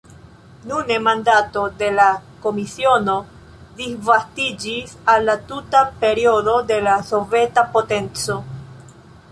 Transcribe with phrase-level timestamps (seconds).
[0.69, 2.07] Nune mandato de la
[2.45, 3.17] komisiono
[3.83, 8.43] disvastiĝis al la tuta periodo de la soveta potenco.